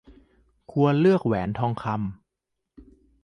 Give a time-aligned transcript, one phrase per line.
[0.71, 2.91] ควรเลือกแหวนทองคำ